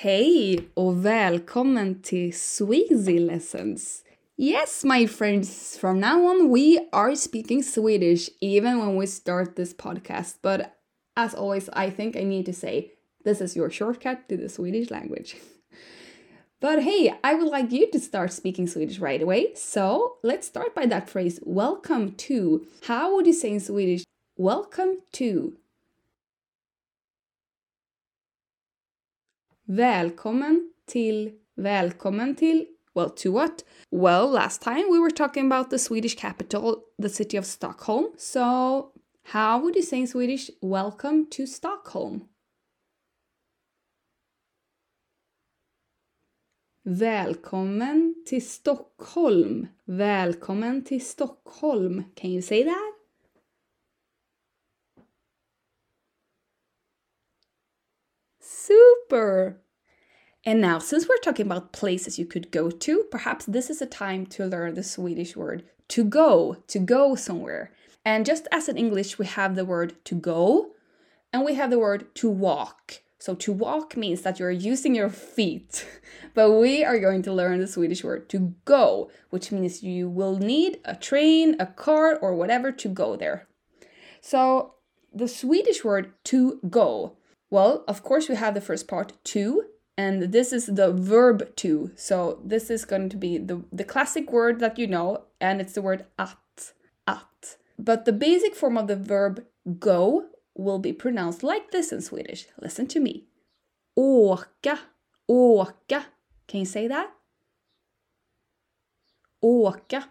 Hej 0.00 0.60
och 0.74 1.06
välkommen 1.06 2.02
till 2.02 2.32
Sweasy 2.32 3.18
Lessons! 3.18 4.04
Yes, 4.36 4.84
my 4.84 5.08
friends, 5.08 5.78
from 5.78 6.00
now 6.00 6.26
on 6.26 6.52
we 6.52 6.78
are 6.92 7.16
speaking 7.16 7.62
Swedish 7.64 8.30
even 8.40 8.78
when 8.78 8.96
we 8.96 9.06
start 9.06 9.56
this 9.56 9.74
podcast. 9.74 10.34
But 10.42 10.60
as 11.16 11.34
always, 11.34 11.68
I 11.72 11.90
think 11.90 12.16
I 12.16 12.24
need 12.24 12.46
to 12.46 12.52
say 12.52 12.92
this 13.24 13.40
is 13.40 13.56
your 13.56 13.70
shortcut 13.70 14.28
to 14.28 14.36
the 14.36 14.48
Swedish 14.48 14.90
language. 14.90 15.36
But 16.60 16.82
hey, 16.84 17.12
I 17.24 17.34
would 17.34 17.48
like 17.48 17.72
you 17.72 17.90
to 17.90 17.98
start 17.98 18.32
speaking 18.32 18.68
Swedish 18.68 19.00
right 19.00 19.22
away. 19.22 19.54
So 19.56 20.18
let's 20.22 20.46
start 20.46 20.76
by 20.76 20.86
that 20.86 21.10
phrase, 21.10 21.40
welcome 21.42 22.12
to. 22.28 22.64
How 22.86 23.16
would 23.16 23.26
you 23.26 23.32
say 23.32 23.50
in 23.50 23.60
Swedish, 23.60 24.04
welcome 24.36 24.98
to? 25.14 25.56
Välkommen 29.70 30.72
till, 30.86 31.32
välkommen 31.54 32.34
till. 32.34 32.66
Well, 32.94 33.10
to 33.10 33.32
what? 33.32 33.64
Well, 33.90 34.32
last 34.32 34.62
time 34.62 34.84
we 34.90 34.98
were 34.98 35.10
talking 35.10 35.52
about 35.52 35.70
the 35.70 35.78
Swedish 35.78 36.16
capital, 36.16 36.76
the 37.02 37.08
city 37.08 37.38
of 37.38 37.44
Stockholm. 37.44 38.06
So, 38.16 38.92
how 39.22 39.60
would 39.60 39.76
you 39.76 39.82
say 39.82 39.98
in 39.98 40.08
Swedish, 40.08 40.50
welcome 40.62 41.26
to 41.30 41.46
Stockholm? 41.46 42.20
Välkommen 46.82 48.14
till 48.26 48.42
Stockholm. 48.42 49.66
Välkommen 49.84 50.84
till 50.84 51.06
Stockholm. 51.06 52.04
Can 52.14 52.30
you 52.30 52.42
say 52.42 52.64
that? 52.64 52.97
Super! 59.08 59.62
And 60.44 60.60
now, 60.60 60.78
since 60.78 61.08
we're 61.08 61.16
talking 61.16 61.46
about 61.46 61.72
places 61.72 62.18
you 62.18 62.26
could 62.26 62.50
go 62.50 62.70
to, 62.70 63.04
perhaps 63.10 63.46
this 63.46 63.70
is 63.70 63.80
a 63.80 63.86
time 63.86 64.26
to 64.26 64.44
learn 64.44 64.74
the 64.74 64.82
Swedish 64.82 65.34
word 65.34 65.64
to 65.88 66.04
go, 66.04 66.58
to 66.66 66.78
go 66.78 67.14
somewhere. 67.14 67.72
And 68.04 68.26
just 68.26 68.46
as 68.52 68.68
in 68.68 68.76
English, 68.76 69.18
we 69.18 69.24
have 69.24 69.56
the 69.56 69.64
word 69.64 69.94
to 70.04 70.14
go 70.14 70.72
and 71.32 71.42
we 71.42 71.54
have 71.54 71.70
the 71.70 71.78
word 71.78 72.14
to 72.16 72.28
walk. 72.28 73.00
So 73.18 73.34
to 73.36 73.50
walk 73.50 73.96
means 73.96 74.20
that 74.22 74.38
you're 74.38 74.50
using 74.50 74.94
your 74.94 75.08
feet, 75.08 75.86
but 76.34 76.52
we 76.52 76.84
are 76.84 76.98
going 76.98 77.22
to 77.22 77.32
learn 77.32 77.60
the 77.60 77.66
Swedish 77.66 78.04
word 78.04 78.28
to 78.28 78.54
go, 78.66 79.10
which 79.30 79.50
means 79.50 79.82
you 79.82 80.10
will 80.10 80.36
need 80.36 80.80
a 80.84 80.94
train, 80.94 81.56
a 81.58 81.66
car, 81.66 82.18
or 82.18 82.34
whatever 82.34 82.72
to 82.72 82.88
go 82.90 83.16
there. 83.16 83.48
So 84.20 84.74
the 85.14 85.28
Swedish 85.28 85.82
word 85.82 86.12
to 86.24 86.60
go, 86.68 87.16
well, 87.50 87.84
of 87.88 88.02
course, 88.02 88.28
we 88.28 88.36
have 88.36 88.54
the 88.54 88.60
first 88.60 88.88
part 88.88 89.12
to, 89.24 89.64
and 89.96 90.32
this 90.32 90.52
is 90.52 90.66
the 90.66 90.92
verb 90.92 91.54
to. 91.56 91.90
So 91.96 92.40
this 92.44 92.70
is 92.70 92.84
going 92.84 93.08
to 93.10 93.16
be 93.16 93.38
the, 93.38 93.64
the 93.72 93.84
classic 93.84 94.30
word 94.30 94.60
that 94.60 94.78
you 94.78 94.86
know, 94.86 95.24
and 95.40 95.60
it's 95.60 95.72
the 95.72 95.82
word 95.82 96.04
att, 96.18 96.72
att. 97.06 97.56
But 97.78 98.04
the 98.04 98.12
basic 98.12 98.54
form 98.54 98.76
of 98.76 98.86
the 98.86 98.96
verb 98.96 99.44
go 99.78 100.26
will 100.54 100.78
be 100.78 100.92
pronounced 100.92 101.42
like 101.42 101.70
this 101.70 101.92
in 101.92 102.00
Swedish. 102.00 102.46
Listen 102.60 102.86
to 102.88 103.00
me. 103.00 103.24
Åka, 103.96 104.78
åka. 105.28 106.04
Can 106.46 106.60
you 106.60 106.66
say 106.66 106.88
that? 106.88 107.10
Åka. 109.42 110.04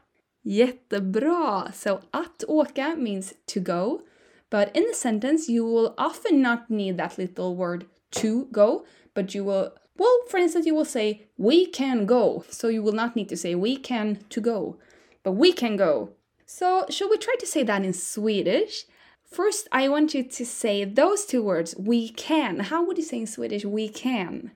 Jättebra! 0.43 1.71
So 1.73 2.01
att 2.11 2.43
åka 2.47 2.95
means 2.95 3.33
to 3.47 3.59
go, 3.59 4.01
but 4.49 4.75
in 4.75 4.85
the 4.87 4.93
sentence 4.93 5.49
you 5.49 5.65
will 5.65 5.93
often 5.97 6.41
not 6.41 6.69
need 6.69 6.97
that 6.97 7.17
little 7.17 7.55
word 7.55 7.85
to 8.11 8.45
go, 8.51 8.85
but 9.13 9.33
you 9.35 9.43
will 9.43 9.73
well, 9.97 10.19
for 10.29 10.37
instance, 10.37 10.67
you 10.67 10.75
will 10.75 10.85
say 10.85 11.27
we 11.37 11.65
can 11.65 12.05
go. 12.05 12.45
So 12.49 12.67
you 12.67 12.83
will 12.83 12.91
not 12.91 13.15
need 13.15 13.29
to 13.29 13.37
say 13.37 13.55
we 13.55 13.77
can 13.77 14.23
to 14.29 14.39
go, 14.39 14.77
but 15.23 15.31
we 15.31 15.51
can 15.51 15.75
go. 15.75 16.11
So, 16.45 16.85
should 16.89 17.09
we 17.09 17.17
try 17.17 17.35
to 17.39 17.45
say 17.45 17.63
that 17.63 17.83
in 17.83 17.93
Swedish? 17.93 18.85
First, 19.29 19.67
I 19.71 19.89
want 19.89 20.13
you 20.13 20.23
to 20.23 20.45
say 20.45 20.85
those 20.85 21.25
two 21.25 21.43
words, 21.43 21.75
we 21.77 22.09
can. 22.09 22.59
How 22.59 22.85
would 22.85 22.97
you 22.97 23.03
say 23.03 23.19
in 23.19 23.27
Swedish, 23.27 23.65
we 23.65 23.89
can? 23.89 24.51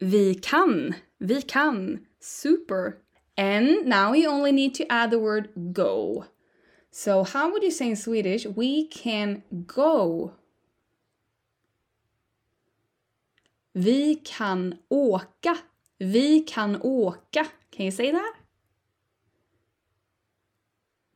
Vi 0.00 0.34
kan. 0.34 0.96
Vi 1.20 1.42
kan. 1.42 2.06
Super. 2.20 2.98
And 3.38 3.86
now 3.86 4.12
you 4.12 4.28
only 4.28 4.52
need 4.52 4.74
to 4.74 4.92
add 4.92 5.10
the 5.10 5.18
word 5.18 5.48
go. 5.72 6.26
So, 6.94 7.24
how 7.24 7.50
would 7.50 7.62
you 7.62 7.70
say 7.70 7.88
in 7.88 7.96
Swedish, 7.96 8.44
we 8.44 8.86
can 8.86 9.42
go? 9.66 10.32
Vi 13.74 14.16
kan 14.16 14.78
åka. 14.90 15.56
Vi 15.98 16.40
kan 16.40 16.76
åka. 16.82 17.46
Can 17.70 17.86
you 17.86 17.90
say 17.90 18.12
that? 18.12 18.34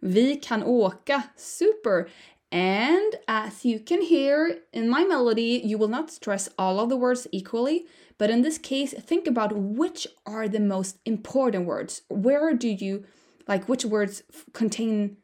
Vi 0.00 0.36
kan 0.36 0.62
åka. 0.62 1.24
Super! 1.36 2.08
And 2.50 3.16
as 3.28 3.66
you 3.66 3.78
can 3.78 4.00
hear 4.00 4.62
in 4.72 4.88
my 4.88 5.04
melody, 5.04 5.60
you 5.62 5.76
will 5.76 5.88
not 5.88 6.10
stress 6.10 6.48
all 6.58 6.80
of 6.80 6.88
the 6.88 6.96
words 6.96 7.26
equally, 7.32 7.84
but 8.16 8.30
in 8.30 8.40
this 8.40 8.56
case, 8.56 8.94
think 8.94 9.26
about 9.26 9.52
which 9.54 10.06
are 10.24 10.48
the 10.48 10.60
most 10.60 10.96
important 11.04 11.66
words. 11.66 12.00
Where 12.08 12.54
do 12.54 12.68
you, 12.68 13.04
like, 13.46 13.68
which 13.68 13.84
words 13.84 14.22
contain 14.54 15.18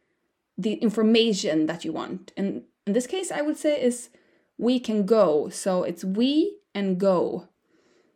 the 0.63 0.75
information 0.75 1.67
that 1.67 1.85
you 1.85 1.93
want? 1.93 2.33
And 2.37 2.63
in 2.87 2.93
this 2.93 3.07
case, 3.07 3.31
I 3.31 3.43
would 3.43 3.57
say 3.57 3.83
is 3.83 4.11
we 4.59 4.79
can 4.81 5.05
go. 5.07 5.49
So 5.49 5.83
it's 5.83 6.05
we 6.05 6.59
and 6.75 6.99
go. 6.99 7.49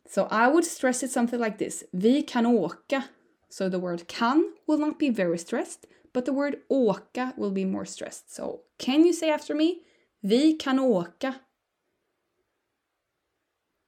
So 0.08 0.28
I 0.30 0.48
would 0.48 0.64
stress 0.64 1.02
it 1.02 1.10
something 1.10 1.40
like 1.40 1.58
this. 1.58 1.84
Vi 1.92 2.22
kan 2.22 2.44
åka. 2.46 3.04
So 3.48 3.68
the 3.68 3.78
word 3.78 4.06
kan 4.08 4.52
will 4.66 4.78
not 4.78 4.98
be 4.98 5.10
very 5.10 5.38
stressed, 5.38 5.86
but 6.12 6.24
the 6.24 6.32
word 6.32 6.56
åka 6.70 7.36
will 7.36 7.50
be 7.50 7.64
more 7.64 7.84
stressed. 7.84 8.34
So 8.34 8.62
can 8.78 9.04
you 9.04 9.12
say 9.12 9.30
after 9.30 9.54
me? 9.54 9.82
Vi 10.22 10.54
kan 10.54 10.78
åka. 10.78 11.40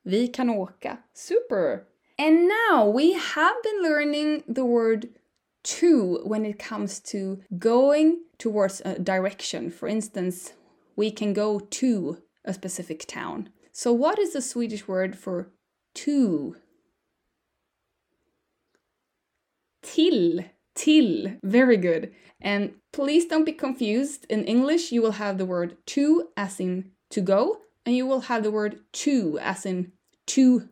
Vi 0.04 0.28
kan 0.28 0.48
åka. 0.48 0.98
Super! 1.12 1.86
And 2.18 2.48
now 2.48 2.88
we 2.88 3.12
have 3.12 3.56
been 3.62 3.82
learning 3.82 4.42
the 4.48 4.64
word 4.64 5.08
to 5.68 6.20
when 6.24 6.46
it 6.46 6.58
comes 6.58 6.98
to 6.98 7.40
going 7.58 8.22
towards 8.38 8.80
a 8.84 8.98
direction. 8.98 9.70
For 9.70 9.86
instance, 9.86 10.54
we 10.96 11.10
can 11.10 11.34
go 11.34 11.60
to 11.60 12.22
a 12.44 12.54
specific 12.54 13.06
town. 13.06 13.50
So, 13.72 13.92
what 13.92 14.18
is 14.18 14.32
the 14.32 14.40
Swedish 14.40 14.88
word 14.88 15.16
for 15.16 15.50
to? 15.96 16.56
Till. 19.82 20.40
Till. 20.74 21.36
Very 21.44 21.76
good. 21.76 22.12
And 22.40 22.74
please 22.92 23.26
don't 23.26 23.44
be 23.44 23.52
confused. 23.52 24.24
In 24.30 24.44
English, 24.44 24.90
you 24.90 25.02
will 25.02 25.12
have 25.12 25.36
the 25.36 25.46
word 25.46 25.76
to 25.88 26.28
as 26.36 26.60
in 26.60 26.92
to 27.10 27.20
go, 27.20 27.58
and 27.84 27.94
you 27.94 28.06
will 28.06 28.22
have 28.22 28.42
the 28.42 28.50
word 28.50 28.80
to 29.04 29.38
as 29.40 29.66
in 29.66 29.92
to 30.28 30.68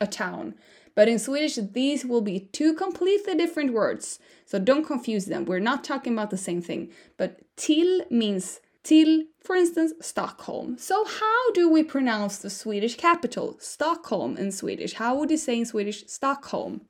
a 0.00 0.06
town. 0.06 0.54
But 0.98 1.06
in 1.06 1.20
Swedish, 1.20 1.54
these 1.54 2.04
will 2.04 2.22
be 2.22 2.40
two 2.40 2.74
completely 2.74 3.36
different 3.36 3.72
words. 3.72 4.18
So 4.46 4.58
don't 4.58 4.84
confuse 4.84 5.26
them. 5.26 5.44
We're 5.44 5.60
not 5.60 5.84
talking 5.84 6.12
about 6.12 6.30
the 6.30 6.36
same 6.36 6.60
thing. 6.60 6.90
But 7.16 7.38
till 7.54 8.00
means 8.10 8.58
till, 8.82 9.22
for 9.38 9.54
instance, 9.54 9.92
Stockholm. 10.00 10.76
So 10.76 11.04
how 11.04 11.52
do 11.52 11.70
we 11.70 11.84
pronounce 11.84 12.38
the 12.38 12.50
Swedish 12.50 12.96
capital, 12.96 13.56
Stockholm 13.60 14.36
in 14.36 14.50
Swedish? 14.50 14.94
How 14.94 15.14
would 15.14 15.30
you 15.30 15.36
say 15.36 15.60
in 15.60 15.66
Swedish 15.66 16.02
Stockholm? 16.08 16.80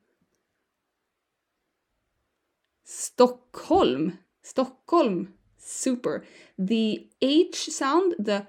Stockholm. 2.84 4.20
Stockholm. 4.40 5.34
Super. 5.58 6.24
The 6.58 7.08
H 7.20 7.66
sound, 7.66 8.14
the 8.18 8.46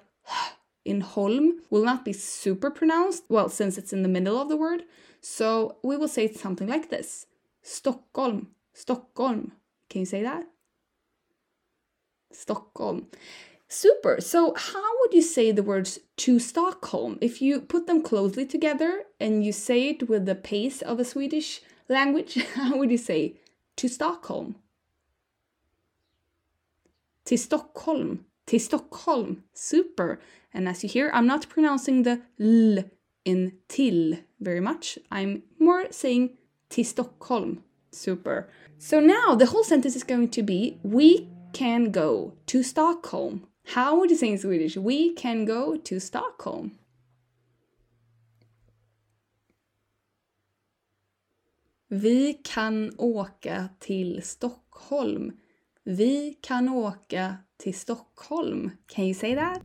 in 0.85 1.01
Holm, 1.01 1.59
will 1.69 1.83
not 1.83 2.05
be 2.05 2.13
super 2.13 2.71
pronounced, 2.71 3.23
well, 3.27 3.49
since 3.49 3.77
it's 3.77 3.91
in 3.91 4.03
the 4.03 4.07
middle 4.07 4.41
of 4.41 4.47
the 4.47 4.55
word. 4.55 4.83
So 5.21 5.77
we 5.83 5.97
will 5.97 6.07
say 6.07 6.31
something 6.31 6.67
like 6.67 6.89
this 6.89 7.25
Stockholm. 7.61 8.47
Stockholm. 8.73 9.53
Can 9.89 10.01
you 10.01 10.05
say 10.05 10.23
that? 10.23 10.45
Stockholm. 12.31 13.07
Super. 13.67 14.19
So, 14.19 14.53
how 14.55 14.99
would 14.99 15.13
you 15.13 15.21
say 15.21 15.51
the 15.51 15.63
words 15.63 15.99
to 16.17 16.39
Stockholm 16.39 17.17
if 17.21 17.41
you 17.41 17.61
put 17.61 17.85
them 17.85 18.01
closely 18.01 18.45
together 18.45 19.03
and 19.19 19.45
you 19.45 19.51
say 19.51 19.89
it 19.89 20.09
with 20.09 20.25
the 20.25 20.35
pace 20.35 20.81
of 20.81 20.99
a 20.99 21.05
Swedish 21.05 21.61
language? 21.87 22.33
How 22.55 22.77
would 22.77 22.89
you 22.89 22.97
say 22.97 23.35
to 23.75 23.87
Stockholm? 23.87 24.55
Till 27.25 27.37
Stockholm. 27.37 28.25
Till 28.47 28.59
Stockholm. 28.59 29.43
Super. 29.53 30.19
And 30.51 30.67
as 30.67 30.81
you 30.81 30.89
hear, 30.89 31.11
I'm 31.13 31.27
not 31.27 31.47
pronouncing 31.49 32.01
the 32.01 32.21
L 32.39 32.83
in 33.25 33.53
till 33.67 34.17
very 34.39 34.61
much. 34.61 34.97
I'm 35.11 35.43
more 35.59 35.91
saying 35.91 36.37
till 36.69 36.85
Stockholm. 36.85 37.63
Super. 37.91 38.49
So 38.77 38.99
now 38.99 39.35
the 39.35 39.47
whole 39.47 39.63
sentence 39.63 39.95
is 39.95 40.03
going 40.03 40.29
to 40.29 40.43
be 40.43 40.79
we 40.83 41.27
can 41.53 41.91
go 41.91 42.33
to 42.47 42.63
Stockholm. 42.63 43.47
How 43.65 43.99
would 43.99 44.09
you 44.09 44.17
say 44.17 44.29
in 44.29 44.37
Swedish? 44.37 44.77
We 44.77 45.13
can 45.13 45.45
go 45.45 45.77
to 45.77 45.99
Stockholm. 45.99 46.71
Vi 51.91 52.33
kan 52.43 52.91
åka 52.97 53.69
till 53.79 54.21
Stockholm. 54.21 55.31
Vi 55.83 56.37
kan 56.41 56.69
åka 56.69 57.37
till 57.57 57.73
Stockholm. 57.73 58.71
Can 58.87 59.05
you 59.05 59.13
say 59.13 59.35
that? 59.35 59.61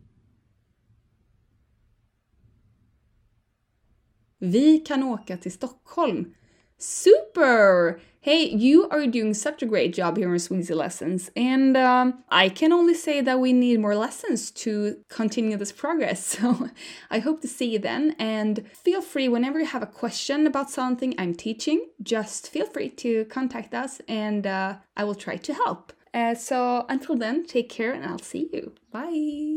Vi 4.45 4.79
kan 4.79 5.03
åka 5.03 5.37
till 5.37 5.53
Stockholm. 5.53 6.35
Super! 6.79 8.01
Hey, 8.21 8.55
you 8.57 8.89
are 8.91 9.07
doing 9.07 9.35
such 9.35 9.63
a 9.63 9.67
great 9.67 9.95
job 9.95 10.17
here 10.17 10.33
in 10.33 10.39
Sweasy 10.39 10.75
Lessons, 10.75 11.31
and 11.37 11.77
um, 11.77 12.25
I 12.31 12.49
can 12.49 12.73
only 12.73 12.95
say 12.95 13.23
that 13.23 13.41
we 13.41 13.53
need 13.53 13.81
more 13.81 13.95
lessons 13.95 14.51
to 14.51 14.97
continue 15.09 15.57
this 15.57 15.73
progress. 15.73 16.39
So 16.41 16.69
I 17.11 17.21
hope 17.21 17.41
to 17.43 17.49
see 17.49 17.73
you 17.73 17.79
then, 17.79 18.17
and 18.19 18.65
feel 18.85 19.03
free 19.03 19.29
whenever 19.29 19.59
you 19.59 19.67
have 19.67 19.83
a 19.83 19.99
question 20.01 20.47
about 20.47 20.71
something 20.71 21.15
I'm 21.19 21.35
teaching, 21.35 21.87
just 22.03 22.51
feel 22.51 22.67
free 22.67 22.91
to 22.91 23.25
contact 23.27 23.75
us, 23.75 24.01
and 24.09 24.47
uh, 24.47 24.77
I 24.97 25.05
will 25.05 25.15
try 25.15 25.37
to 25.37 25.55
help. 25.55 25.93
Uh, 26.13 26.35
so 26.35 26.85
until 26.89 27.17
then, 27.17 27.47
take 27.47 27.69
care, 27.71 27.93
and 27.93 28.05
I'll 28.05 28.19
see 28.19 28.49
you. 28.53 28.73
Bye! 28.91 29.54